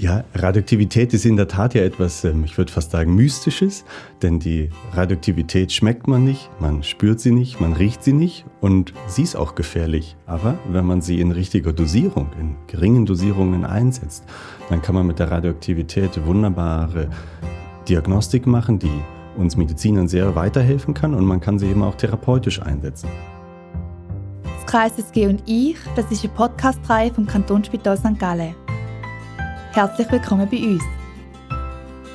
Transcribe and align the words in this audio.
Ja, 0.00 0.22
Radioaktivität 0.32 1.12
ist 1.12 1.26
in 1.26 1.36
der 1.36 1.48
Tat 1.48 1.74
ja 1.74 1.82
etwas, 1.82 2.22
ähm, 2.22 2.44
ich 2.44 2.56
würde 2.56 2.70
fast 2.70 2.92
sagen, 2.92 3.16
Mystisches, 3.16 3.84
denn 4.22 4.38
die 4.38 4.70
Radioaktivität 4.92 5.72
schmeckt 5.72 6.06
man 6.06 6.22
nicht, 6.22 6.48
man 6.60 6.84
spürt 6.84 7.18
sie 7.18 7.32
nicht, 7.32 7.60
man 7.60 7.72
riecht 7.72 8.04
sie 8.04 8.12
nicht 8.12 8.44
und 8.60 8.94
sie 9.08 9.22
ist 9.22 9.34
auch 9.34 9.56
gefährlich. 9.56 10.16
Aber 10.24 10.56
wenn 10.70 10.84
man 10.84 11.00
sie 11.00 11.20
in 11.20 11.32
richtiger 11.32 11.72
Dosierung, 11.72 12.30
in 12.40 12.54
geringen 12.68 13.06
Dosierungen 13.06 13.64
einsetzt, 13.64 14.22
dann 14.68 14.82
kann 14.82 14.94
man 14.94 15.04
mit 15.04 15.18
der 15.18 15.32
Radioaktivität 15.32 16.24
wunderbare 16.24 17.10
Diagnostik 17.88 18.46
machen, 18.46 18.78
die 18.78 19.02
uns 19.36 19.56
Medizinern 19.56 20.06
sehr 20.06 20.36
weiterhelfen 20.36 20.94
kann 20.94 21.12
und 21.12 21.24
man 21.24 21.40
kann 21.40 21.58
sie 21.58 21.66
eben 21.66 21.82
auch 21.82 21.96
therapeutisch 21.96 22.62
einsetzen. 22.62 23.08
Das 24.44 24.64
KSSG 24.64 25.26
und 25.26 25.42
ich, 25.46 25.76
das 25.96 26.08
ist 26.12 26.22
eine 26.22 26.32
Podcast-Reihe 26.34 27.12
vom 27.12 27.26
Kantonsspital 27.26 27.96
St. 27.96 28.16
Gallen. 28.16 28.54
Herzlich 29.78 30.10
willkommen 30.10 30.48
bei 30.50 30.56
uns. 30.56 30.82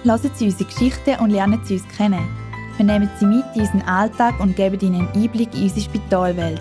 Lassen 0.04 0.32
Sie 0.36 0.48
unsere 0.48 0.66
Geschichten 0.66 1.16
und 1.22 1.30
lernen 1.30 1.62
Sie 1.64 1.76
uns 1.76 1.88
kennen. 1.96 2.20
Wir 2.76 2.86
nehmen 2.86 3.10
Sie 3.18 3.26
mit 3.26 3.46
in 3.56 3.62
unseren 3.62 3.82
Alltag 3.84 4.38
und 4.42 4.58
geben 4.58 4.78
Ihnen 4.82 5.08
einen 5.08 5.24
Einblick 5.24 5.56
in 5.56 5.64
unsere 5.64 5.80
Spitalwelt. 5.80 6.60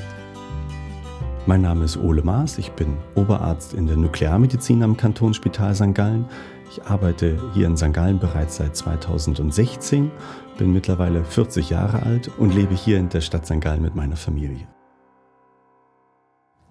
Mein 1.46 1.62
Name 1.62 1.86
ist 1.86 1.96
Ole 1.96 2.22
Maas, 2.22 2.56
ich 2.56 2.70
bin 2.70 2.96
Oberarzt 3.16 3.74
in 3.74 3.88
der 3.88 3.96
Nuklearmedizin 3.96 4.84
am 4.84 4.96
Kantonsspital 4.96 5.74
St. 5.74 5.92
Gallen. 5.92 6.26
Ich 6.70 6.84
arbeite 6.84 7.36
hier 7.52 7.66
in 7.66 7.76
St. 7.76 7.92
Gallen 7.92 8.20
bereits 8.20 8.58
seit 8.58 8.76
2016, 8.76 10.08
bin 10.56 10.72
mittlerweile 10.72 11.24
40 11.24 11.70
Jahre 11.70 12.04
alt 12.04 12.30
und 12.38 12.54
lebe 12.54 12.76
hier 12.76 13.00
in 13.00 13.08
der 13.08 13.22
Stadt 13.22 13.44
St. 13.44 13.60
Gallen 13.60 13.82
mit 13.82 13.96
meiner 13.96 14.14
Familie. 14.14 14.68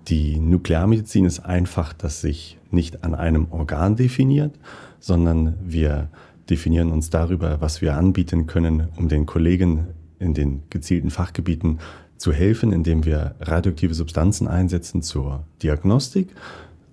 Die 0.07 0.39
Nuklearmedizin 0.39 1.25
ist 1.25 1.39
einfach, 1.39 1.93
dass 1.93 2.21
sich 2.21 2.57
nicht 2.71 3.03
an 3.03 3.15
einem 3.15 3.47
Organ 3.51 3.95
definiert, 3.95 4.57
sondern 4.99 5.55
wir 5.63 6.09
definieren 6.49 6.91
uns 6.91 7.09
darüber, 7.09 7.61
was 7.61 7.81
wir 7.81 7.95
anbieten 7.95 8.47
können, 8.47 8.89
um 8.97 9.07
den 9.07 9.25
Kollegen 9.25 9.87
in 10.19 10.33
den 10.33 10.63
gezielten 10.69 11.09
Fachgebieten 11.09 11.79
zu 12.17 12.31
helfen, 12.31 12.71
indem 12.71 13.05
wir 13.05 13.35
radioaktive 13.39 13.93
Substanzen 13.93 14.47
einsetzen 14.47 15.01
zur 15.01 15.45
Diagnostik 15.63 16.29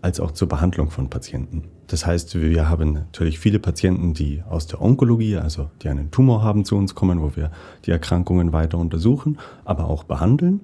als 0.00 0.20
auch 0.20 0.30
zur 0.30 0.48
Behandlung 0.48 0.90
von 0.90 1.10
Patienten. 1.10 1.64
Das 1.88 2.06
heißt, 2.06 2.40
wir 2.40 2.68
haben 2.68 2.92
natürlich 2.92 3.38
viele 3.38 3.58
Patienten, 3.58 4.14
die 4.14 4.42
aus 4.48 4.66
der 4.66 4.80
Onkologie, 4.80 5.36
also 5.36 5.70
die 5.82 5.88
einen 5.88 6.10
Tumor 6.10 6.42
haben, 6.42 6.64
zu 6.64 6.76
uns 6.76 6.94
kommen, 6.94 7.20
wo 7.20 7.34
wir 7.34 7.50
die 7.84 7.90
Erkrankungen 7.90 8.52
weiter 8.52 8.78
untersuchen, 8.78 9.38
aber 9.64 9.88
auch 9.88 10.04
behandeln. 10.04 10.60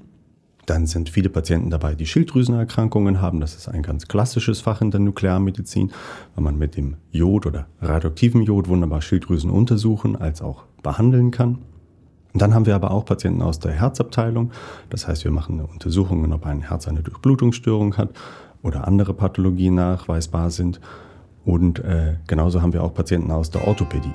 Dann 0.66 0.86
sind 0.86 1.10
viele 1.10 1.28
Patienten 1.28 1.70
dabei, 1.70 1.94
die 1.94 2.06
Schilddrüsenerkrankungen 2.06 3.20
haben. 3.20 3.40
Das 3.40 3.54
ist 3.54 3.68
ein 3.68 3.82
ganz 3.82 4.08
klassisches 4.08 4.60
Fach 4.60 4.80
in 4.80 4.90
der 4.90 5.00
Nuklearmedizin, 5.00 5.92
weil 6.34 6.44
man 6.44 6.58
mit 6.58 6.76
dem 6.76 6.96
Jod 7.10 7.46
oder 7.46 7.66
radioaktiven 7.80 8.42
Jod 8.42 8.68
wunderbar 8.68 9.02
Schilddrüsen 9.02 9.50
untersuchen 9.50 10.16
als 10.16 10.40
auch 10.40 10.64
behandeln 10.82 11.30
kann. 11.30 11.58
Und 12.32 12.42
dann 12.42 12.54
haben 12.54 12.66
wir 12.66 12.74
aber 12.74 12.90
auch 12.90 13.04
Patienten 13.04 13.42
aus 13.42 13.60
der 13.60 13.72
Herzabteilung. 13.72 14.50
Das 14.90 15.06
heißt, 15.06 15.22
wir 15.24 15.30
machen 15.30 15.60
Untersuchungen, 15.60 16.32
ob 16.32 16.46
ein 16.46 16.62
Herz 16.62 16.88
eine 16.88 17.02
Durchblutungsstörung 17.02 17.96
hat 17.96 18.10
oder 18.62 18.88
andere 18.88 19.14
Pathologien 19.14 19.76
nachweisbar 19.76 20.50
sind. 20.50 20.80
Und 21.44 21.78
äh, 21.80 22.16
genauso 22.26 22.62
haben 22.62 22.72
wir 22.72 22.82
auch 22.82 22.94
Patienten 22.94 23.30
aus 23.30 23.50
der 23.50 23.68
Orthopädie. 23.68 24.14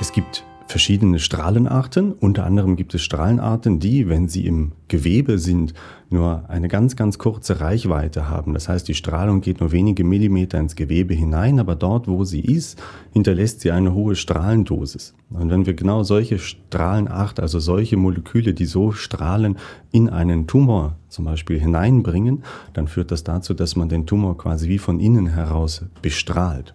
Es 0.00 0.10
gibt 0.12 0.44
verschiedene 0.70 1.18
Strahlenarten. 1.18 2.12
Unter 2.12 2.44
anderem 2.44 2.76
gibt 2.76 2.94
es 2.94 3.02
Strahlenarten, 3.02 3.80
die, 3.80 4.08
wenn 4.08 4.28
sie 4.28 4.46
im 4.46 4.72
Gewebe 4.88 5.38
sind, 5.38 5.74
nur 6.08 6.48
eine 6.48 6.68
ganz, 6.68 6.96
ganz 6.96 7.18
kurze 7.18 7.60
Reichweite 7.60 8.28
haben. 8.28 8.54
Das 8.54 8.68
heißt, 8.68 8.88
die 8.88 8.94
Strahlung 8.94 9.40
geht 9.40 9.60
nur 9.60 9.72
wenige 9.72 10.04
Millimeter 10.04 10.58
ins 10.58 10.76
Gewebe 10.76 11.14
hinein, 11.14 11.60
aber 11.60 11.76
dort, 11.76 12.08
wo 12.08 12.24
sie 12.24 12.40
ist, 12.40 12.82
hinterlässt 13.12 13.60
sie 13.60 13.70
eine 13.70 13.94
hohe 13.94 14.16
Strahlendosis. 14.16 15.14
Und 15.30 15.50
wenn 15.50 15.66
wir 15.66 15.74
genau 15.74 16.02
solche 16.02 16.38
Strahlenart, 16.38 17.38
also 17.38 17.60
solche 17.60 17.96
Moleküle, 17.96 18.54
die 18.54 18.66
so 18.66 18.92
strahlen, 18.92 19.58
in 19.92 20.08
einen 20.08 20.46
Tumor 20.46 20.96
zum 21.08 21.24
Beispiel 21.24 21.60
hineinbringen, 21.60 22.42
dann 22.72 22.88
führt 22.88 23.10
das 23.10 23.24
dazu, 23.24 23.54
dass 23.54 23.76
man 23.76 23.88
den 23.88 24.06
Tumor 24.06 24.36
quasi 24.36 24.68
wie 24.68 24.78
von 24.78 24.98
innen 25.00 25.26
heraus 25.28 25.84
bestrahlt. 26.02 26.74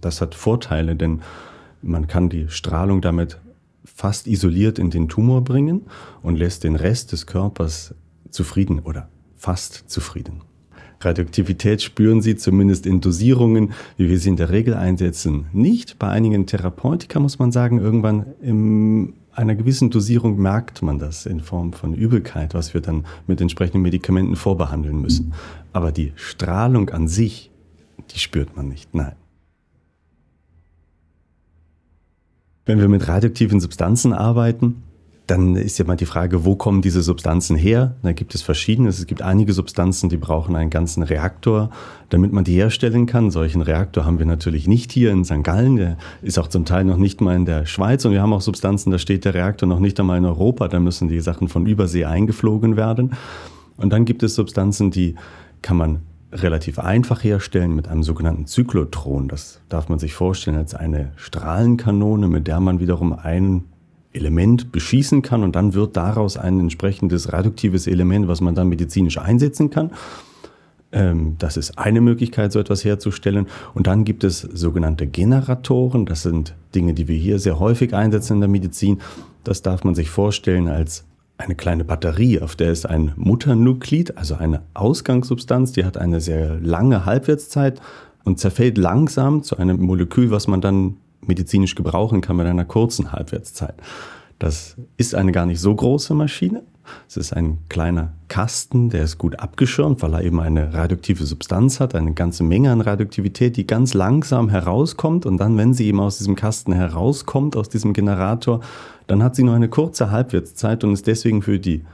Das 0.00 0.20
hat 0.20 0.34
Vorteile, 0.34 0.96
denn 0.96 1.20
man 1.84 2.06
kann 2.06 2.28
die 2.28 2.48
Strahlung 2.48 3.00
damit 3.00 3.40
fast 3.84 4.26
isoliert 4.26 4.78
in 4.78 4.90
den 4.90 5.08
Tumor 5.08 5.44
bringen 5.44 5.82
und 6.22 6.36
lässt 6.36 6.64
den 6.64 6.76
Rest 6.76 7.12
des 7.12 7.26
Körpers 7.26 7.94
zufrieden 8.30 8.80
oder 8.80 9.08
fast 9.36 9.84
zufrieden. 9.90 10.42
Radioaktivität 11.00 11.82
spüren 11.82 12.22
Sie 12.22 12.36
zumindest 12.36 12.86
in 12.86 13.00
Dosierungen, 13.00 13.72
wie 13.96 14.08
wir 14.08 14.18
sie 14.18 14.30
in 14.30 14.36
der 14.36 14.50
Regel 14.50 14.74
einsetzen, 14.74 15.46
nicht. 15.52 15.98
Bei 15.98 16.08
einigen 16.08 16.46
Therapeutika 16.46 17.20
muss 17.20 17.38
man 17.38 17.52
sagen, 17.52 17.78
irgendwann 17.78 18.26
in 18.40 19.14
einer 19.32 19.54
gewissen 19.54 19.90
Dosierung 19.90 20.40
merkt 20.40 20.80
man 20.82 20.98
das 20.98 21.26
in 21.26 21.40
Form 21.40 21.72
von 21.72 21.92
Übelkeit, 21.92 22.54
was 22.54 22.72
wir 22.72 22.80
dann 22.80 23.04
mit 23.26 23.40
entsprechenden 23.40 23.82
Medikamenten 23.82 24.36
vorbehandeln 24.36 25.00
müssen. 25.02 25.34
Aber 25.72 25.92
die 25.92 26.12
Strahlung 26.14 26.90
an 26.90 27.08
sich, 27.08 27.50
die 28.12 28.18
spürt 28.18 28.56
man 28.56 28.68
nicht, 28.68 28.94
nein. 28.94 29.16
Wenn 32.66 32.80
wir 32.80 32.88
mit 32.88 33.06
radioaktiven 33.08 33.60
Substanzen 33.60 34.14
arbeiten, 34.14 34.82
dann 35.26 35.56
ist 35.56 35.78
ja 35.78 35.84
mal 35.84 35.96
die 35.96 36.06
Frage, 36.06 36.44
wo 36.44 36.54
kommen 36.54 36.82
diese 36.82 37.02
Substanzen 37.02 37.56
her? 37.56 37.96
Da 38.02 38.12
gibt 38.12 38.34
es 38.34 38.42
verschiedene. 38.42 38.88
Es 38.88 39.06
gibt 39.06 39.22
einige 39.22 39.54
Substanzen, 39.54 40.10
die 40.10 40.18
brauchen 40.18 40.54
einen 40.54 40.68
ganzen 40.68 41.02
Reaktor, 41.02 41.70
damit 42.10 42.32
man 42.32 42.44
die 42.44 42.54
herstellen 42.54 43.06
kann. 43.06 43.30
Solchen 43.30 43.62
Reaktor 43.62 44.04
haben 44.04 44.18
wir 44.18 44.26
natürlich 44.26 44.66
nicht 44.66 44.92
hier 44.92 45.12
in 45.12 45.24
St. 45.24 45.42
Gallen. 45.42 45.76
Der 45.76 45.96
ist 46.20 46.38
auch 46.38 46.48
zum 46.48 46.64
Teil 46.66 46.84
noch 46.84 46.98
nicht 46.98 47.20
mal 47.20 47.36
in 47.36 47.46
der 47.46 47.64
Schweiz. 47.64 48.04
Und 48.04 48.12
wir 48.12 48.20
haben 48.20 48.34
auch 48.34 48.42
Substanzen, 48.42 48.90
da 48.90 48.98
steht 48.98 49.24
der 49.24 49.34
Reaktor 49.34 49.66
noch 49.66 49.80
nicht 49.80 49.98
einmal 49.98 50.18
in 50.18 50.26
Europa. 50.26 50.68
Da 50.68 50.78
müssen 50.78 51.08
die 51.08 51.20
Sachen 51.20 51.48
von 51.48 51.66
Übersee 51.66 52.04
eingeflogen 52.04 52.76
werden. 52.76 53.12
Und 53.76 53.92
dann 53.92 54.04
gibt 54.04 54.22
es 54.22 54.34
Substanzen, 54.34 54.90
die 54.90 55.16
kann 55.62 55.76
man 55.78 56.00
relativ 56.34 56.78
einfach 56.78 57.22
herstellen 57.22 57.74
mit 57.74 57.88
einem 57.88 58.02
sogenannten 58.02 58.46
Zyklotron. 58.46 59.28
Das 59.28 59.60
darf 59.68 59.88
man 59.88 59.98
sich 59.98 60.14
vorstellen 60.14 60.56
als 60.56 60.74
eine 60.74 61.12
Strahlenkanone, 61.16 62.28
mit 62.28 62.46
der 62.46 62.60
man 62.60 62.80
wiederum 62.80 63.12
ein 63.12 63.64
Element 64.12 64.72
beschießen 64.72 65.22
kann 65.22 65.42
und 65.42 65.56
dann 65.56 65.74
wird 65.74 65.96
daraus 65.96 66.36
ein 66.36 66.60
entsprechendes 66.60 67.32
radioaktives 67.32 67.86
Element, 67.86 68.28
was 68.28 68.40
man 68.40 68.54
dann 68.54 68.68
medizinisch 68.68 69.18
einsetzen 69.18 69.70
kann. 69.70 69.90
Ähm, 70.92 71.34
das 71.38 71.56
ist 71.56 71.78
eine 71.78 72.00
Möglichkeit, 72.00 72.52
so 72.52 72.60
etwas 72.60 72.84
herzustellen. 72.84 73.46
Und 73.74 73.86
dann 73.88 74.04
gibt 74.04 74.22
es 74.22 74.40
sogenannte 74.40 75.06
Generatoren. 75.06 76.06
Das 76.06 76.22
sind 76.22 76.54
Dinge, 76.74 76.94
die 76.94 77.08
wir 77.08 77.16
hier 77.16 77.40
sehr 77.40 77.58
häufig 77.58 77.94
einsetzen 77.94 78.34
in 78.34 78.40
der 78.40 78.48
Medizin. 78.48 79.00
Das 79.42 79.62
darf 79.62 79.82
man 79.82 79.96
sich 79.96 80.08
vorstellen 80.08 80.68
als 80.68 81.04
eine 81.36 81.54
kleine 81.54 81.84
Batterie, 81.84 82.40
auf 82.40 82.56
der 82.56 82.70
ist 82.70 82.86
ein 82.86 83.12
Mutternuklid, 83.16 84.16
also 84.16 84.36
eine 84.36 84.62
Ausgangssubstanz, 84.74 85.72
die 85.72 85.84
hat 85.84 85.96
eine 85.96 86.20
sehr 86.20 86.60
lange 86.60 87.04
Halbwertszeit 87.04 87.80
und 88.24 88.38
zerfällt 88.38 88.78
langsam 88.78 89.42
zu 89.42 89.56
einem 89.56 89.80
Molekül, 89.80 90.30
was 90.30 90.46
man 90.46 90.60
dann 90.60 90.96
medizinisch 91.20 91.74
gebrauchen 91.74 92.20
kann 92.20 92.36
mit 92.36 92.46
einer 92.46 92.64
kurzen 92.64 93.12
Halbwertszeit. 93.12 93.74
Das 94.38 94.76
ist 94.96 95.14
eine 95.14 95.32
gar 95.32 95.46
nicht 95.46 95.60
so 95.60 95.74
große 95.74 96.14
Maschine. 96.14 96.62
Es 97.08 97.16
ist 97.16 97.32
ein 97.32 97.58
kleiner 97.68 98.12
Kasten, 98.28 98.90
der 98.90 99.04
ist 99.04 99.18
gut 99.18 99.38
abgeschirmt, 99.38 100.02
weil 100.02 100.14
er 100.14 100.22
eben 100.22 100.40
eine 100.40 100.74
radioaktive 100.74 101.24
Substanz 101.24 101.80
hat, 101.80 101.94
eine 101.94 102.12
ganze 102.12 102.44
Menge 102.44 102.70
an 102.70 102.80
Radioaktivität, 102.80 103.56
die 103.56 103.66
ganz 103.66 103.94
langsam 103.94 104.48
herauskommt. 104.48 105.26
Und 105.26 105.38
dann, 105.38 105.56
wenn 105.56 105.74
sie 105.74 105.86
eben 105.86 106.00
aus 106.00 106.18
diesem 106.18 106.36
Kasten 106.36 106.72
herauskommt, 106.72 107.56
aus 107.56 107.68
diesem 107.68 107.92
Generator, 107.92 108.60
dann 109.06 109.22
hat 109.22 109.36
sie 109.36 109.42
nur 109.42 109.54
eine 109.54 109.68
kurze 109.68 110.10
Halbwertszeit 110.10 110.84
und 110.84 110.92
ist 110.92 111.06
deswegen 111.06 111.42
für 111.42 111.58
die 111.58 111.84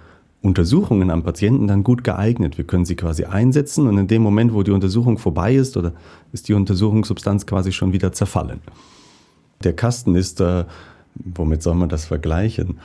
Untersuchungen 0.43 1.11
am 1.11 1.23
Patienten 1.23 1.69
dann 1.69 1.85
gut 1.85 2.03
geeignet. 2.03 2.57
Wir 2.57 2.65
können 2.65 2.87
sie 2.87 2.97
quasi 2.97 3.25
einsetzen 3.25 3.87
und 3.87 3.99
in 3.99 4.09
dem 4.09 4.23
Moment, 4.23 4.55
wo 4.55 4.63
die 4.63 4.71
Untersuchung 4.71 5.19
vorbei 5.19 5.55
ist, 5.55 5.77
oder 5.77 5.93
ist 6.33 6.49
die 6.49 6.55
Untersuchungssubstanz 6.55 7.47
quasi 7.47 7.73
schon 7.73 7.93
wieder 7.93 8.13
zerfallen. 8.13 8.61
Der 9.63 9.75
Kasten 9.75 10.15
ist, 10.15 10.41
äh, 10.41 10.65
womit 11.15 11.63
soll 11.63 11.75
man 11.75 11.91
das 11.91 12.07
vergleichen? 12.07 12.79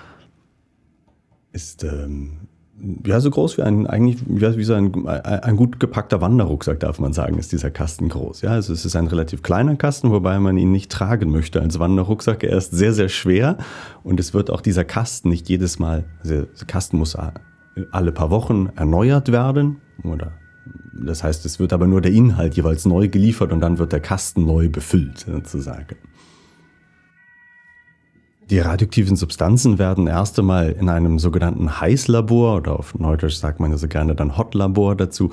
Ist 1.56 1.86
ähm, 1.86 2.50
ja 3.06 3.22
so 3.22 3.30
groß 3.30 3.58
wie 3.58 3.62
ein 3.62 3.88
eigentlich 3.88 4.18
wie 4.28 4.64
so 4.66 4.74
ein, 4.74 5.08
ein 5.08 5.56
gut 5.56 5.80
gepackter 5.80 6.20
Wanderrucksack 6.20 6.82
darf 6.82 7.00
man 7.00 7.14
sagen 7.14 7.38
ist 7.38 7.54
dieser 7.54 7.72
Kasten 7.72 8.10
groß. 8.10 8.42
Ja 8.42 8.50
also 8.50 8.74
es 8.74 8.84
ist 8.84 8.98
ein 8.98 9.08
relativ 9.08 9.42
kleiner 9.42 9.78
Kasten 9.78 10.12
wobei 10.12 10.38
man 10.40 10.58
ihn 10.58 10.74
nicht 10.74 10.92
tragen 10.92 11.32
möchte 11.32 11.62
als 11.62 11.80
Wanderrucksack. 11.80 12.44
Er 12.44 12.58
ist 12.58 12.72
sehr 12.72 12.92
sehr 12.92 13.08
schwer 13.08 13.58
und 14.04 14.20
es 14.20 14.34
wird 14.34 14.52
auch 14.52 14.60
dieser 14.60 14.84
Kasten 14.84 15.30
nicht 15.30 15.48
jedes 15.48 15.80
Mal 15.80 16.04
also 16.20 16.42
der 16.42 16.68
Kasten 16.68 16.98
muss 16.98 17.16
alle 17.92 18.12
paar 18.12 18.32
Wochen 18.32 18.68
erneuert 18.76 19.32
werden 19.32 19.78
oder 20.04 20.34
das 20.94 21.24
heißt 21.24 21.46
es 21.46 21.58
wird 21.58 21.72
aber 21.72 21.88
nur 21.88 22.02
der 22.02 22.12
Inhalt 22.12 22.56
jeweils 22.56 22.86
neu 22.86 23.08
geliefert 23.08 23.54
und 23.54 23.62
dann 23.62 23.78
wird 23.78 23.94
der 23.94 24.02
Kasten 24.02 24.46
neu 24.46 24.68
befüllt 24.68 25.20
sozusagen 25.20 25.96
die 28.50 28.60
radioaktiven 28.60 29.16
Substanzen 29.16 29.80
werden 29.80 30.08
erst 30.08 30.38
einmal 30.38 30.72
in 30.72 30.90
einem 30.90 31.20
sogenannten 31.20 31.80
Heißlabor 31.80 32.58
oder 32.58 32.80
auf 32.80 32.94
Neudeutsch 32.96 33.36
sagt 33.36 33.60
man 33.60 33.72
ja 33.72 33.78
so 33.78 33.88
gerne 33.88 34.16
dann 34.16 34.38
Hotlabor 34.38 34.96
dazu 34.96 35.32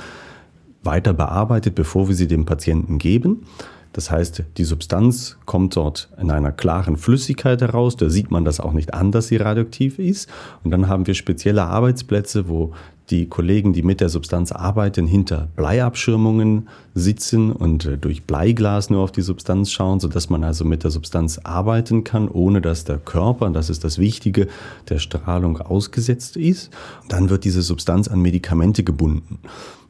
weiter 0.83 1.13
bearbeitet, 1.13 1.75
bevor 1.75 2.09
wir 2.09 2.15
sie 2.15 2.27
dem 2.27 2.47
Patienten 2.47 2.99
geben. 2.99 3.47
Das 3.93 4.11
heißt, 4.11 4.45
die 4.57 4.65
Substanz 4.65 5.37
kommt 5.45 5.77
dort 5.77 6.09
in 6.19 6.31
einer 6.31 6.51
klaren 6.51 6.97
Flüssigkeit 6.97 7.61
heraus. 7.61 7.97
Da 7.97 8.09
sieht 8.09 8.31
man 8.31 8.45
das 8.45 8.59
auch 8.59 8.73
nicht 8.73 8.95
an, 8.95 9.13
dass 9.13 9.29
sie 9.29 9.37
radioaktiv 9.37 9.99
ist. 9.99 10.31
Und 10.65 10.71
dann 10.71 10.89
haben 10.89 11.07
wir 11.07 11.15
spezielle 11.15 11.65
Arbeitsplätze, 11.65 12.49
wo 12.49 12.73
die 13.13 13.29
Kollegen, 13.29 13.73
die 13.73 13.83
mit 13.83 14.01
der 14.01 14.09
Substanz 14.09 14.51
arbeiten, 14.51 15.07
hinter 15.07 15.49
Bleiabschirmungen 15.55 16.69
sitzen 16.95 17.53
und 17.53 17.85
äh, 17.85 17.99
durch 17.99 18.25
Bleiglas 18.25 18.91
nur 18.91 19.03
auf 19.03 19.13
die 19.13 19.23
Substanz 19.23 19.71
schauen, 19.71 20.01
sodass 20.01 20.31
man 20.31 20.43
also 20.43 20.65
mit 20.65 20.83
der 20.83 20.91
Substanz 20.91 21.39
arbeiten 21.39 22.03
kann, 22.03 22.29
ohne 22.29 22.61
dass 22.61 22.85
der 22.85 22.99
Körper, 22.99 23.51
das 23.51 23.71
ist 23.71 23.85
das 23.85 23.99
Wichtige, 23.99 24.49
der 24.89 24.99
Strahlung 24.99 25.59
ausgesetzt 25.59 26.37
ist. 26.37 26.71
dann 27.09 27.31
wird 27.31 27.45
diese 27.45 27.63
Substanz 27.63 28.09
an 28.09 28.21
Medikamente 28.21 28.83
gebunden. 28.83 29.39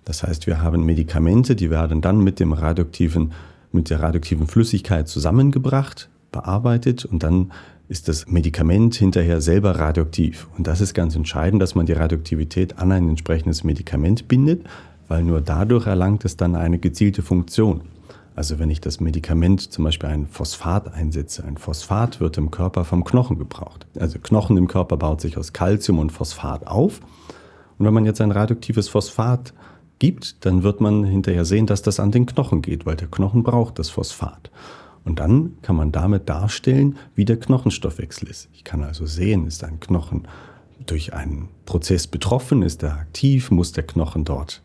Das 0.05 0.25
heißt, 0.25 0.47
wir 0.49 0.61
haben 0.61 0.85
Medikamente, 0.85 1.55
die 1.55 1.71
werden 1.71 2.01
dann 2.01 2.21
mit 2.21 2.41
dem 2.41 2.53
radioaktiven 2.53 3.33
mit 3.75 3.89
der 3.89 4.03
radioaktiven 4.03 4.47
Flüssigkeit 4.47 5.09
zusammengebracht, 5.09 6.11
bearbeitet 6.31 7.05
und 7.07 7.23
dann 7.23 7.53
ist 7.93 8.09
das 8.09 8.27
Medikament 8.27 8.95
hinterher 8.95 9.43
selber 9.43 9.79
radioaktiv. 9.79 10.49
Und 10.57 10.67
das 10.67 10.81
ist 10.81 10.95
ganz 10.95 11.15
entscheidend, 11.15 11.61
dass 11.61 11.75
man 11.75 11.85
die 11.85 11.93
Radioaktivität 11.93 12.79
an 12.79 12.91
ein 12.91 13.07
entsprechendes 13.07 13.65
Medikament 13.65 14.29
bindet, 14.29 14.65
weil 15.09 15.23
nur 15.23 15.43
dadurch 15.43 15.87
erlangt 15.87 16.25
es 16.25 16.39
dann 16.39 16.57
eine 16.57 16.79
gezielte 16.79 17.21
Funktion. 17.21 17.83
Also 18.35 18.59
wenn 18.59 18.71
ich 18.71 18.81
das 18.81 18.99
Medikament 19.01 19.61
zum 19.61 19.85
Beispiel 19.85 20.09
ein 20.09 20.27
Phosphat 20.27 20.95
einsetze, 20.95 21.45
ein 21.45 21.59
Phosphat 21.59 22.19
wird 22.19 22.39
im 22.39 22.51
Körper 22.51 22.87
vom 22.87 23.05
Knochen 23.05 23.39
gebraucht. 23.39 23.87
Also 24.01 24.19
Knochen 24.19 24.57
im 24.57 24.69
Körper 24.69 24.97
baut 24.97 25.21
sich 25.21 25.37
aus 25.37 25.53
Calcium 25.53 25.99
und 25.99 26.13
Phosphat 26.13 26.67
auf. 26.67 27.01
Und 27.77 27.85
wenn 27.85 27.93
man 27.93 28.07
jetzt 28.07 28.23
ein 28.23 28.31
radioaktives 28.31 28.89
Phosphat 28.89 29.53
gibt, 29.99 30.47
dann 30.47 30.63
wird 30.63 30.81
man 30.81 31.05
hinterher 31.05 31.45
sehen, 31.45 31.67
dass 31.67 31.83
das 31.83 32.01
an 32.01 32.11
den 32.11 32.25
Knochen 32.25 32.63
geht, 32.63 32.87
weil 32.87 32.97
der 32.97 33.09
Knochen 33.09 33.43
braucht 33.43 33.79
das 33.79 33.91
Phosphat. 33.91 34.51
Und 35.05 35.19
dann 35.19 35.57
kann 35.63 35.77
man 35.77 35.93
damit 35.93 36.29
darstellen, 36.29 36.97
wie 37.15 37.25
der 37.25 37.39
Knochenstoffwechsel 37.39 38.29
ist. 38.29 38.49
Ich 38.53 38.65
kann 38.65 38.83
also 38.83 39.07
sehen, 39.07 39.47
ist 39.47 39.65
ein 39.65 39.81
Knochen 39.81 40.29
durch 40.87 41.15
einen 41.15 41.49
Prozess 41.65 42.07
betroffen, 42.07 42.63
ist 42.63 42.83
er 42.83 42.97
aktiv, 42.97 43.51
muss 43.51 43.73
der 43.73 43.85
Knochen 43.85 44.25
dort 44.25 44.63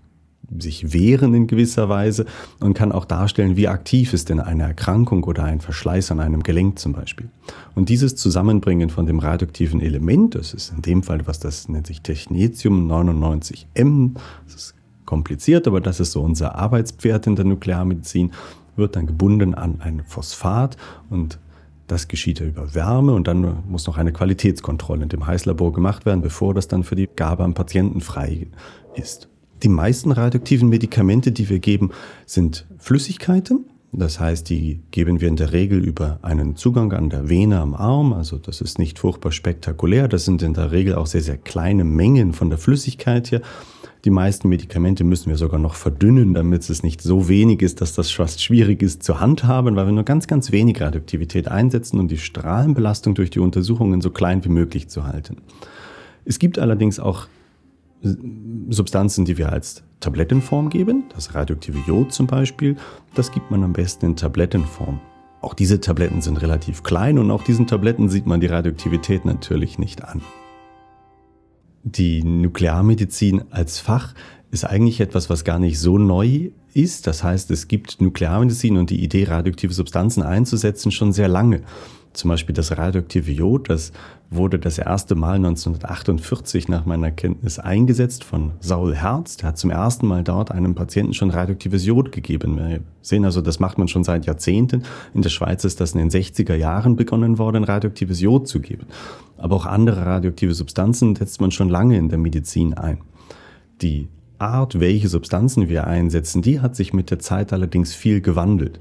sich 0.60 0.94
wehren 0.94 1.34
in 1.34 1.48
gewisser 1.48 1.90
Weise 1.90 2.26
und 2.60 2.74
kann 2.74 2.92
auch 2.92 3.06
darstellen, 3.06 3.58
wie 3.58 3.68
aktiv 3.68 4.14
ist 4.14 4.30
denn 4.30 4.40
eine 4.40 4.64
Erkrankung 4.64 5.24
oder 5.24 5.44
ein 5.44 5.60
Verschleiß 5.60 6.12
an 6.12 6.20
einem 6.20 6.44
Gelenk 6.44 6.80
zum 6.80 6.94
Beispiel. 6.94 7.30
Und 7.76 7.90
dieses 7.90 8.16
Zusammenbringen 8.16 8.90
von 8.90 9.06
dem 9.06 9.20
radioaktiven 9.20 9.82
Element, 9.82 10.36
das 10.36 10.54
ist 10.54 10.72
in 10.72 10.82
dem 10.82 11.04
Fall, 11.04 11.28
was 11.28 11.40
das 11.40 11.68
nennt 11.68 11.88
sich 11.88 12.02
Technetium 12.02 12.90
99M, 12.90 14.16
das 14.46 14.56
ist 14.56 14.76
kompliziert, 15.06 15.68
aber 15.68 15.82
das 15.82 16.00
ist 16.00 16.12
so 16.12 16.22
unser 16.22 16.56
Arbeitspferd 16.56 17.28
in 17.28 17.36
der 17.36 17.46
Nuklearmedizin, 17.46 18.32
wird 18.78 18.96
dann 18.96 19.08
gebunden 19.08 19.54
an 19.54 19.82
ein 19.82 20.04
Phosphat 20.06 20.78
und 21.10 21.40
das 21.88 22.08
geschieht 22.10 22.40
ja 22.40 22.46
über 22.46 22.76
Wärme 22.76 23.14
und 23.14 23.28
dann 23.28 23.64
muss 23.68 23.88
noch 23.88 23.98
eine 23.98 24.12
Qualitätskontrolle 24.12 25.04
in 25.04 25.10
dem 25.10 25.26
Heißlabor 25.26 25.72
gemacht 25.72 26.06
werden, 26.06 26.22
bevor 26.22 26.54
das 26.54 26.68
dann 26.68 26.84
für 26.84 26.96
die 26.96 27.08
Gabe 27.16 27.44
am 27.44 27.54
Patienten 27.54 28.02
frei 28.02 28.48
ist. 28.96 29.30
Die 29.64 29.70
meisten 29.70 30.12
radioaktiven 30.12 30.70
Medikamente, 30.70 31.32
die 31.32 31.50
wir 31.50 31.60
geben, 31.60 31.92
sind 32.26 32.68
Flüssigkeiten. 32.78 33.66
Das 33.94 34.20
heißt, 34.20 34.50
die 34.50 34.82
geben 34.92 35.22
wir 35.22 35.30
in 35.30 35.38
der 35.38 35.54
Regel 35.54 35.84
über 35.84 36.20
einen 36.22 36.56
Zugang 36.58 36.92
an 36.92 37.10
der 37.10 37.30
Vene 37.30 37.60
am 37.60 37.74
Arm. 37.74 38.14
Also 38.14 38.38
das 38.38 38.62
ist 38.62 38.78
nicht 38.78 39.00
furchtbar 39.00 39.32
spektakulär. 39.32 40.08
Das 40.08 40.26
sind 40.26 40.42
in 40.44 40.54
der 40.54 40.72
Regel 40.72 40.96
auch 40.96 41.08
sehr, 41.08 41.22
sehr 41.22 41.38
kleine 41.38 41.86
Mengen 41.86 42.34
von 42.34 42.50
der 42.50 42.60
Flüssigkeit 42.60 43.28
hier. 43.28 43.42
Die 44.08 44.12
meisten 44.12 44.48
Medikamente 44.48 45.04
müssen 45.04 45.28
wir 45.30 45.36
sogar 45.36 45.60
noch 45.60 45.76
verdünnen, 45.76 46.34
damit 46.34 46.70
es 46.70 46.82
nicht 46.82 47.02
so 47.02 47.28
wenig 47.28 47.62
ist, 47.62 47.82
dass 47.82 47.92
das 47.92 48.10
fast 48.10 48.42
schwierig 48.42 48.82
ist 48.82 49.04
zu 49.04 49.20
handhaben, 49.20 49.76
weil 49.76 49.86
wir 49.86 49.92
nur 49.92 50.06
ganz, 50.06 50.28
ganz 50.28 50.54
wenig 50.54 50.80
Radioaktivität 50.80 51.50
einsetzen, 51.50 52.00
um 52.00 52.08
die 52.08 52.18
Strahlenbelastung 52.18 53.16
durch 53.16 53.32
die 53.32 53.40
Untersuchungen 53.40 54.00
so 54.00 54.10
klein 54.10 54.46
wie 54.46 54.50
möglich 54.50 54.88
zu 54.88 55.04
halten. 55.04 55.42
Es 56.24 56.40
gibt 56.40 56.58
allerdings 56.58 57.02
auch 57.02 57.28
Substanzen, 58.70 59.26
die 59.26 59.38
wir 59.38 59.52
als 59.52 59.84
Tablettenform 60.00 60.70
geben, 60.70 61.04
das 61.14 61.36
radioaktive 61.36 61.80
Jod 61.86 62.14
zum 62.14 62.28
Beispiel, 62.28 62.78
das 63.14 63.34
gibt 63.34 63.52
man 63.52 63.62
am 63.62 63.74
besten 63.74 64.06
in 64.06 64.16
Tablettenform. 64.16 65.02
Auch 65.42 65.54
diese 65.54 65.82
Tabletten 65.82 66.22
sind 66.22 66.42
relativ 66.42 66.82
klein 66.82 67.20
und 67.20 67.30
auch 67.30 67.44
diesen 67.44 67.68
Tabletten 67.68 68.08
sieht 68.08 68.26
man 68.26 68.40
die 68.40 68.48
Radioaktivität 68.48 69.26
natürlich 69.26 69.78
nicht 69.78 70.06
an 70.06 70.22
die 71.96 72.24
Nuklearmedizin 72.24 73.44
als 73.52 73.80
Fach 73.80 74.14
ist 74.52 74.66
eigentlich 74.66 75.00
etwas, 75.00 75.30
was 75.30 75.44
gar 75.44 75.60
nicht 75.60 75.80
so 75.80 75.98
neu 75.98 76.50
ist. 76.74 77.08
Das 77.08 77.24
heißt, 77.24 77.52
es 77.52 77.68
gibt 77.68 78.02
Nuklearmedizin 78.02 78.78
und 78.78 78.90
die 78.90 79.04
Idee, 79.04 79.26
radioaktive 79.26 79.74
Substanzen 79.74 80.24
einzusetzen, 80.24 80.92
schon 80.92 81.14
sehr 81.14 81.28
lange. 81.28 81.62
Zum 82.18 82.30
Beispiel 82.30 82.56
das 82.56 82.76
radioaktive 82.76 83.32
Jod, 83.32 83.70
das 83.70 83.92
wurde 84.32 84.58
das 84.58 84.80
erste 84.80 85.14
Mal 85.14 85.36
1948 85.36 86.68
nach 86.68 86.84
meiner 86.84 87.12
Kenntnis 87.12 87.60
eingesetzt 87.60 88.24
von 88.24 88.54
Saul 88.60 88.96
Herz. 88.96 89.38
Der 89.38 89.50
hat 89.50 89.60
zum 89.60 89.70
ersten 89.70 90.08
Mal 90.08 90.24
dort 90.24 90.50
einem 90.50 90.74
Patienten 90.74 91.14
schon 91.14 91.30
radioaktives 91.30 91.86
Jod 91.86 92.12
gegeben. 92.12 92.58
Wir 92.58 92.80
sehen 93.04 93.24
also, 93.24 93.42
das 93.42 93.60
macht 93.60 93.78
man 93.78 93.88
schon 93.88 94.04
seit 94.04 94.26
Jahrzehnten. 94.26 94.82
In 95.14 95.22
der 95.22 95.30
Schweiz 95.30 95.64
ist 95.64 95.80
das 95.80 95.92
in 95.92 96.00
den 96.00 96.10
60er 96.10 96.56
Jahren 96.56 96.96
begonnen 96.96 97.38
worden, 97.38 97.64
radioaktives 97.64 98.20
Jod 98.20 98.48
zu 98.48 98.62
geben. 98.62 98.88
Aber 99.38 99.56
auch 99.56 99.68
andere 99.68 100.04
radioaktive 100.04 100.56
Substanzen 100.56 101.16
setzt 101.16 101.40
man 101.40 101.52
schon 101.52 101.70
lange 101.70 101.98
in 101.98 102.10
der 102.10 102.18
Medizin 102.18 102.74
ein. 102.74 102.98
Die 103.84 104.08
Art, 104.40 104.80
welche 104.80 105.08
Substanzen 105.08 105.70
wir 105.70 105.86
einsetzen, 105.86 106.42
die 106.42 106.62
hat 106.62 106.76
sich 106.76 106.94
mit 106.94 107.12
der 107.12 107.20
Zeit 107.20 107.54
allerdings 107.54 107.94
viel 107.94 108.22
gewandelt. 108.22 108.80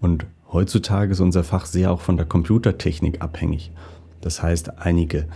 Und 0.00 0.26
heutzutage 0.52 1.12
ist 1.12 1.20
unser 1.20 1.44
Fach 1.44 1.66
sehr 1.66 1.90
auch 1.90 2.00
von 2.00 2.16
der 2.16 2.26
Computertechnik 2.26 3.22
abhängig. 3.22 3.72
Das 4.20 4.42
heißt, 4.42 4.78
einige 4.78 5.26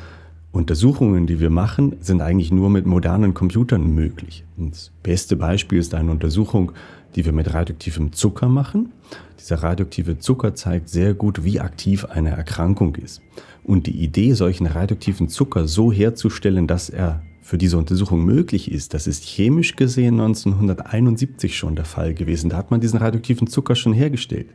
Untersuchungen, 0.52 1.26
die 1.26 1.40
wir 1.40 1.50
machen, 1.50 1.96
sind 2.00 2.22
eigentlich 2.22 2.50
nur 2.50 2.70
mit 2.70 2.86
modernen 2.86 3.34
Computern 3.34 3.94
möglich. 3.94 4.44
Das 4.56 4.92
beste 5.02 5.36
Beispiel 5.36 5.78
ist 5.78 5.94
eine 5.94 6.10
Untersuchung, 6.10 6.72
die 7.14 7.24
wir 7.24 7.32
mit 7.32 7.52
radioaktivem 7.52 8.12
Zucker 8.12 8.48
machen. 8.48 8.92
Dieser 9.38 9.56
radioaktive 9.56 10.18
Zucker 10.18 10.54
zeigt 10.54 10.88
sehr 10.88 11.14
gut, 11.14 11.44
wie 11.44 11.60
aktiv 11.60 12.04
eine 12.06 12.30
Erkrankung 12.30 12.94
ist. 12.96 13.20
Und 13.64 13.86
die 13.86 14.02
Idee, 14.02 14.32
solchen 14.32 14.66
radioaktiven 14.66 15.28
Zucker 15.28 15.66
so 15.66 15.92
herzustellen, 15.92 16.66
dass 16.66 16.88
er 16.88 17.22
für 17.46 17.58
diese 17.58 17.78
Untersuchung 17.78 18.24
möglich 18.24 18.72
ist, 18.72 18.92
das 18.92 19.06
ist 19.06 19.22
chemisch 19.22 19.76
gesehen 19.76 20.18
1971 20.18 21.56
schon 21.56 21.76
der 21.76 21.84
Fall 21.84 22.12
gewesen. 22.12 22.50
Da 22.50 22.56
hat 22.56 22.72
man 22.72 22.80
diesen 22.80 22.98
radioaktiven 22.98 23.46
Zucker 23.46 23.76
schon 23.76 23.92
hergestellt. 23.92 24.48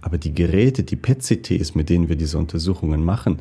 Aber 0.00 0.16
die 0.16 0.32
Geräte, 0.32 0.82
die 0.82 0.96
PET-CTs, 0.96 1.74
mit 1.74 1.90
denen 1.90 2.08
wir 2.08 2.16
diese 2.16 2.38
Untersuchungen 2.38 3.04
machen, 3.04 3.40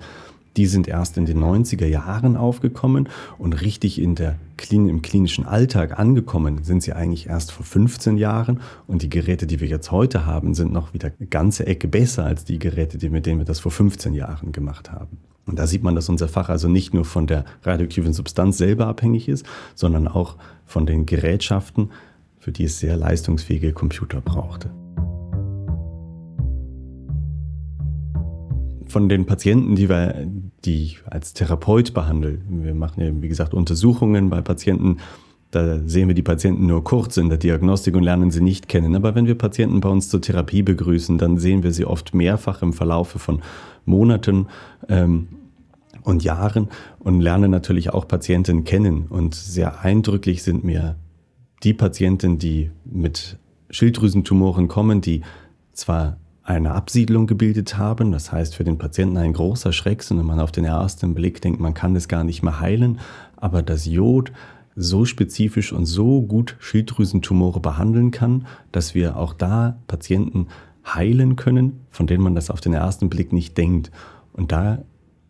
die 0.58 0.65
sind 0.65 0.89
erst 0.89 1.17
in 1.17 1.25
den 1.25 1.41
90er 1.41 1.86
Jahren 1.86 2.36
aufgekommen 2.36 3.08
und 3.38 3.62
richtig 3.62 4.01
in 4.01 4.15
der 4.15 4.36
Klin 4.58 4.89
im 4.89 5.01
klinischen 5.01 5.46
Alltag 5.46 5.98
angekommen 5.98 6.65
sind 6.65 6.84
sie 6.84 6.91
eigentlich 6.91 7.27
erst 7.27 7.53
vor 7.53 7.65
15 7.65 8.17
Jahren. 8.17 8.60
Und 8.88 9.03
die 9.03 9.10
Geräte, 9.10 9.48
die 9.48 9.62
wir 9.62 9.70
jetzt 9.70 9.89
heute 9.89 10.25
haben, 10.25 10.53
sind 10.53 10.74
noch 10.74 10.93
wieder 10.93 11.13
eine 11.17 11.29
ganze 11.29 11.65
Ecke 11.65 11.88
besser 11.88 12.25
als 12.25 12.43
die 12.43 12.60
Geräte, 12.60 13.10
mit 13.10 13.25
denen 13.25 13.39
wir 13.39 13.46
das 13.46 13.62
vor 13.62 13.72
15 13.72 14.13
Jahren 14.13 14.51
gemacht 14.51 14.91
haben. 14.91 15.17
Und 15.48 15.58
da 15.58 15.66
sieht 15.66 15.82
man, 15.82 15.96
dass 15.96 16.10
unser 16.10 16.27
Fach 16.27 16.50
also 16.50 16.68
nicht 16.68 16.94
nur 16.94 17.06
von 17.06 17.25
der 17.25 17.46
radioaktiven 17.63 18.13
Substanz 18.13 18.58
selber 18.58 18.88
abhängig 18.88 19.27
ist, 19.27 19.46
sondern 19.74 20.08
auch 20.08 20.36
von 20.66 20.86
den 20.86 21.06
Gerätschaften, 21.06 21.92
für 22.38 22.51
die 22.51 22.66
es 22.66 22.80
sehr 22.80 22.98
leistungsfähige 22.98 23.74
Computer 23.74 24.22
brauchte. 24.22 24.70
von 28.89 29.10
den 29.10 29.25
Patienten, 29.25 29.75
die 29.75 29.89
wir 29.89 30.27
die 30.66 30.98
als 31.06 31.34
Therapeut 31.34 31.94
behandle, 31.94 32.39
wir 32.50 32.74
machen 32.74 33.04
ja, 33.04 33.12
wie 33.22 33.27
gesagt, 33.27 33.54
Untersuchungen 33.54 34.30
bei 34.30 34.42
Patienten, 34.42 34.98
da 35.51 35.80
sehen 35.86 36.08
wir 36.08 36.16
die 36.16 36.24
Patienten 36.24 36.66
nur 36.66 36.84
kurz 36.84 37.16
in 37.18 37.30
der 37.30 37.38
Diagnostik 37.38 37.96
und 37.96 38.04
lernen 38.04 38.32
sie 38.32 38.42
nicht 38.42 38.68
kennen. 38.68 38.96
Aber 38.96 39.16
wenn 39.16 39.27
wir 39.27 39.36
Patienten 39.36 39.80
bei 39.80 39.89
uns 39.89 40.10
zur 40.10 40.22
Therapie 40.22 40.62
begrüßen, 40.62 41.18
dann 41.18 41.38
sehen 41.38 41.63
wir 41.63 41.72
sie 41.72 41.86
oft 41.86 42.13
mehrfach 42.13 42.62
im 42.62 42.74
Verlaufe 42.74 43.18
von 43.18 43.42
Monaten 43.86 44.48
ähm, 44.89 45.27
und 46.08 46.24
Jahren 46.24 46.70
und 47.00 47.20
lernen 47.20 47.52
natürlich 47.52 47.94
auch 47.94 48.08
Patienten 48.08 48.64
kennen. 48.64 49.08
Und 49.08 49.36
sehr 49.36 49.82
eindrücklich 49.82 50.42
sind 50.42 50.64
mir 50.64 50.96
die 51.64 51.74
Patienten, 51.74 52.40
die 52.40 52.72
mit 52.86 53.38
Schilddrüsentumoren 53.70 54.70
kommen, 54.70 55.02
die 55.02 55.22
zwar 55.74 56.18
eine 56.44 56.72
Absiedlung 56.72 57.28
gebildet 57.28 57.78
haben. 57.78 58.14
Das 58.14 58.32
heißt 58.32 58.56
für 58.56 58.64
den 58.64 58.78
Patienten 58.78 59.18
ein 59.18 59.34
großer 59.34 59.74
Schreck, 59.74 60.02
sondern 60.02 60.26
man 60.26 60.40
auf 60.40 60.54
den 60.54 60.64
ersten 60.64 61.14
Blick 61.14 61.42
denkt, 61.42 61.60
man 61.60 61.74
kann 61.74 61.94
es 61.96 62.08
gar 62.08 62.24
nicht 62.24 62.42
mehr 62.42 62.62
heilen. 62.62 63.00
Aber 63.36 63.62
das 63.62 63.86
Jod 63.86 64.32
so 64.78 65.04
spezifisch 65.04 65.74
und 65.74 65.88
so 65.88 66.22
gut 66.22 66.56
Schilddrüsentumore 66.60 67.60
behandeln 67.60 68.12
kann, 68.12 68.48
dass 68.72 68.96
wir 68.96 69.18
auch 69.18 69.34
da 69.34 69.78
Patienten 69.88 70.48
heilen 70.86 71.36
können, 71.36 71.82
von 71.90 72.08
denen 72.08 72.24
man 72.24 72.36
das 72.36 72.50
auf 72.50 72.62
den 72.62 72.74
ersten 72.74 73.10
Blick 73.10 73.34
nicht 73.34 73.58
denkt. 73.58 73.92
Und 74.32 74.54
da 74.54 74.84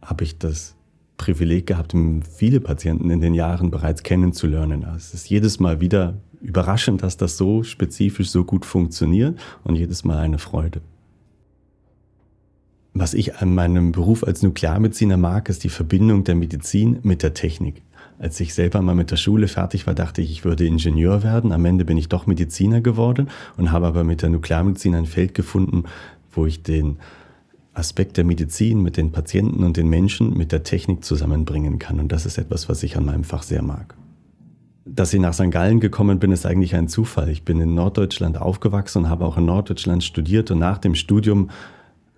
habe 0.07 0.23
ich 0.23 0.37
das 0.37 0.75
Privileg 1.17 1.67
gehabt, 1.67 1.93
viele 2.31 2.59
Patienten 2.59 3.09
in 3.09 3.21
den 3.21 3.33
Jahren 3.33 3.71
bereits 3.71 4.03
kennenzulernen. 4.03 4.85
Es 4.95 5.13
ist 5.13 5.29
jedes 5.29 5.59
Mal 5.59 5.81
wieder 5.81 6.15
überraschend, 6.41 7.03
dass 7.03 7.17
das 7.17 7.37
so 7.37 7.63
spezifisch 7.63 8.29
so 8.29 8.43
gut 8.43 8.65
funktioniert 8.65 9.37
und 9.63 9.75
jedes 9.75 10.05
Mal 10.05 10.19
eine 10.19 10.37
Freude. 10.37 10.81
Was 12.93 13.13
ich 13.13 13.37
an 13.37 13.53
meinem 13.53 13.91
Beruf 13.91 14.23
als 14.23 14.41
Nuklearmediziner 14.41 15.17
mag, 15.17 15.49
ist 15.49 15.63
die 15.63 15.69
Verbindung 15.69 16.23
der 16.23 16.35
Medizin 16.35 16.99
mit 17.03 17.21
der 17.21 17.33
Technik. 17.33 17.81
Als 18.17 18.39
ich 18.39 18.53
selber 18.53 18.81
mal 18.81 18.95
mit 18.95 19.11
der 19.11 19.17
Schule 19.17 19.47
fertig 19.47 19.85
war, 19.85 19.93
dachte 19.93 20.21
ich, 20.21 20.31
ich 20.31 20.45
würde 20.45 20.65
Ingenieur 20.65 21.21
werden. 21.21 21.51
Am 21.51 21.65
Ende 21.65 21.85
bin 21.85 21.97
ich 21.97 22.09
doch 22.09 22.25
Mediziner 22.25 22.81
geworden 22.81 23.29
und 23.57 23.71
habe 23.71 23.85
aber 23.85 24.03
mit 24.03 24.21
der 24.23 24.29
Nuklearmedizin 24.29 24.95
ein 24.95 25.05
Feld 25.05 25.35
gefunden, 25.35 25.83
wo 26.31 26.45
ich 26.45 26.63
den 26.63 26.97
Aspekt 27.77 28.17
der 28.17 28.23
Medizin 28.23 28.81
mit 28.81 28.97
den 28.97 29.11
Patienten 29.11 29.63
und 29.63 29.77
den 29.77 29.87
Menschen 29.87 30.35
mit 30.35 30.51
der 30.51 30.63
Technik 30.63 31.03
zusammenbringen 31.03 31.79
kann. 31.79 31.99
Und 31.99 32.11
das 32.11 32.25
ist 32.25 32.37
etwas, 32.37 32.69
was 32.69 32.83
ich 32.83 32.97
an 32.97 33.05
meinem 33.05 33.23
Fach 33.23 33.43
sehr 33.43 33.61
mag. 33.61 33.95
Dass 34.85 35.13
ich 35.13 35.19
nach 35.19 35.33
St. 35.33 35.51
Gallen 35.51 35.79
gekommen 35.79 36.19
bin, 36.19 36.31
ist 36.31 36.45
eigentlich 36.45 36.75
ein 36.75 36.87
Zufall. 36.87 37.29
Ich 37.29 37.43
bin 37.43 37.59
in 37.59 37.75
Norddeutschland 37.75 38.39
aufgewachsen 38.39 39.03
und 39.03 39.09
habe 39.09 39.25
auch 39.25 39.37
in 39.37 39.45
Norddeutschland 39.45 40.03
studiert 40.03 40.49
und 40.49 40.59
nach 40.59 40.77
dem 40.77 40.95
Studium 40.95 41.49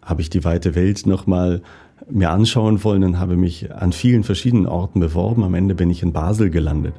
habe 0.02 0.22
ich 0.22 0.30
die 0.30 0.44
weite 0.44 0.76
Welt 0.76 1.06
nochmal 1.06 1.62
mir 2.10 2.30
anschauen 2.30 2.84
wollen 2.84 3.04
und 3.04 3.20
habe 3.20 3.36
mich 3.36 3.74
an 3.74 3.92
vielen 3.92 4.24
verschiedenen 4.24 4.66
Orten 4.66 5.00
beworben. 5.00 5.44
Am 5.44 5.54
Ende 5.54 5.76
bin 5.76 5.90
ich 5.90 6.04
in 6.04 6.14
Basel 6.14 6.50
gelandet. 6.50 6.94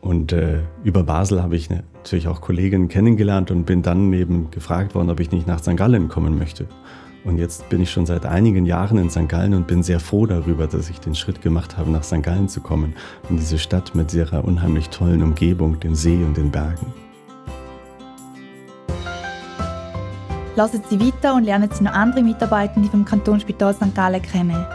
Und 0.00 0.32
äh, 0.32 0.60
über 0.82 1.04
Basel 1.04 1.42
habe 1.42 1.54
ich 1.54 1.70
natürlich 1.70 2.26
auch 2.26 2.40
Kolleginnen 2.40 2.88
kennengelernt 2.88 3.52
und 3.52 3.64
bin 3.64 3.82
dann 3.82 4.12
eben 4.12 4.50
gefragt 4.50 4.96
worden, 4.96 5.10
ob 5.10 5.20
ich 5.20 5.30
nicht 5.30 5.46
nach 5.46 5.60
St. 5.60 5.76
Gallen 5.76 6.08
kommen 6.08 6.36
möchte. 6.36 6.66
Und 7.24 7.38
jetzt 7.38 7.68
bin 7.68 7.80
ich 7.80 7.90
schon 7.90 8.04
seit 8.04 8.26
einigen 8.26 8.66
Jahren 8.66 8.98
in 8.98 9.08
St. 9.08 9.28
Gallen 9.28 9.54
und 9.54 9.68
bin 9.68 9.82
sehr 9.82 10.00
froh 10.00 10.26
darüber, 10.26 10.66
dass 10.66 10.90
ich 10.90 10.98
den 10.98 11.14
Schritt 11.14 11.40
gemacht 11.40 11.76
habe, 11.76 11.90
nach 11.90 12.02
St. 12.02 12.22
Gallen 12.22 12.48
zu 12.48 12.60
kommen. 12.60 12.94
In 13.30 13.36
diese 13.36 13.58
Stadt 13.58 13.94
mit 13.94 14.12
ihrer 14.12 14.44
unheimlich 14.44 14.88
tollen 14.88 15.22
Umgebung, 15.22 15.78
dem 15.78 15.94
See 15.94 16.16
und 16.24 16.36
den 16.36 16.50
Bergen. 16.50 16.92
Lassen 20.56 20.82
Sie 20.90 21.00
weiter 21.00 21.34
und 21.34 21.44
lernen 21.44 21.70
Sie 21.72 21.84
noch 21.84 21.92
andere 21.92 22.22
Mitarbeitende 22.22 22.90
vom 22.90 23.04
Kantonsspital 23.04 23.72
St. 23.72 23.94
Gallen 23.94 24.20
kennen. 24.20 24.66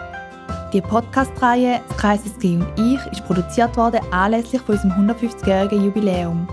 Die 0.73 0.81
Podcast-Reihe 0.81 1.81
«Das 1.87 1.97
Kreisesg 1.97 2.43
und 2.43 2.67
ich» 2.77 2.99
ist 3.11 3.25
produziert 3.25 3.75
worden 3.77 3.99
anlässlich 4.11 4.61
von 4.61 4.75
unserem 4.75 5.09
150-jährigen 5.09 5.85
Jubiläum. 5.85 6.47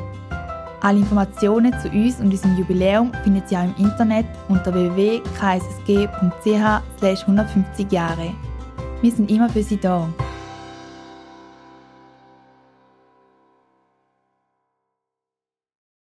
Alle 0.84 0.98
Informationen 0.98 1.72
zu 1.80 1.88
uns 1.88 2.20
und 2.20 2.26
unserem 2.26 2.58
Jubiläum 2.58 3.10
finden 3.22 3.42
Sie 3.46 3.56
auch 3.56 3.64
im 3.64 3.86
Internet 3.86 4.26
unter 4.50 4.74
www.kreisesg.ch 4.74 7.22
150 7.22 7.90
Jahre. 7.90 8.34
Wir 9.00 9.10
sind 9.10 9.30
immer 9.30 9.48
für 9.48 9.62
Sie 9.62 9.78
da. 9.78 10.06